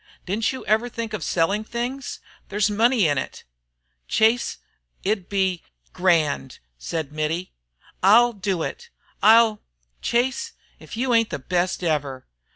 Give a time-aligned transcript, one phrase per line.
[0.25, 2.21] Didn't you ever think of selling things?
[2.49, 3.43] There's money in it."
[4.07, 4.57] "Chase;
[5.03, 5.61] it'd be
[5.93, 7.53] grand," said Mittie.
[8.01, 8.89] "I'll do it
[9.21, 9.61] I'll
[10.01, 12.25] Chase, if you ain't the best ever!